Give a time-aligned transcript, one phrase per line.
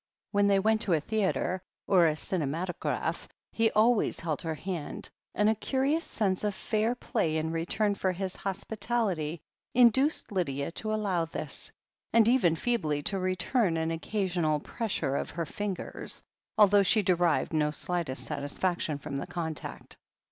[0.31, 5.47] When they went to a theatre or a cinematograph, he always held her hand,^ and
[5.47, 9.41] a curious sense of fair play in return for his hospitality
[9.75, 11.71] induced Lydia to allow this,
[12.13, 16.23] and even feebly to return an occasional pressure of her fingers,
[16.57, 19.97] although she derived no slightest satisfaction from the contact.